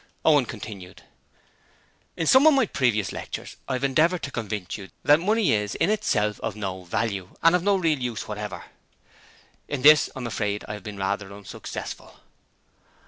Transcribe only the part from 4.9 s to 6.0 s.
that money is in